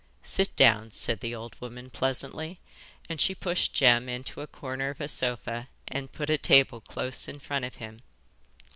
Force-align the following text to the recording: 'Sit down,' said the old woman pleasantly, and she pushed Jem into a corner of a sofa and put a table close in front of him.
'Sit 0.23 0.55
down,' 0.55 0.89
said 0.89 1.19
the 1.19 1.35
old 1.35 1.55
woman 1.61 1.87
pleasantly, 1.91 2.59
and 3.07 3.21
she 3.21 3.35
pushed 3.35 3.71
Jem 3.75 4.09
into 4.09 4.41
a 4.41 4.47
corner 4.47 4.89
of 4.89 4.99
a 4.99 5.07
sofa 5.07 5.67
and 5.87 6.11
put 6.11 6.27
a 6.31 6.39
table 6.39 6.81
close 6.81 7.27
in 7.27 7.37
front 7.39 7.65
of 7.65 7.75
him. 7.75 8.01